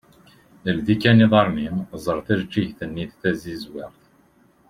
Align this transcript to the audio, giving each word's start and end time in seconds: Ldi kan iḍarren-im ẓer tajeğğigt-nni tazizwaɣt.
Ldi 0.75 0.95
kan 1.01 1.23
iḍarren-im 1.25 1.77
ẓer 2.05 2.17
tajeğğigt-nni 2.25 3.05
tazizwaɣt. 3.19 3.99